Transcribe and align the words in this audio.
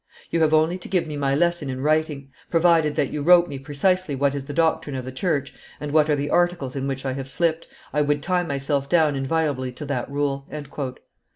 You 0.31 0.41
have 0.41 0.51
only 0.51 0.79
to 0.79 0.89
give 0.89 1.05
me 1.05 1.15
my 1.15 1.35
lesson 1.35 1.69
in 1.69 1.81
writing; 1.81 2.31
provided 2.49 2.95
that 2.95 3.11
you 3.11 3.21
wrote 3.21 3.47
me 3.47 3.59
precisely 3.59 4.15
what 4.15 4.33
is 4.33 4.45
the 4.45 4.51
doctrine 4.51 4.95
of 4.95 5.05
the 5.05 5.11
church, 5.11 5.53
and 5.79 5.91
what 5.91 6.09
are 6.09 6.15
the 6.15 6.31
articles 6.31 6.75
in 6.75 6.87
which 6.87 7.05
I 7.05 7.13
have 7.13 7.29
slipped, 7.29 7.67
I 7.93 8.01
would 8.01 8.23
tie 8.23 8.41
myself 8.43 8.89
down 8.89 9.15
inviolably 9.15 9.71
to 9.73 9.85
that 9.85 10.09
rule." 10.09 10.47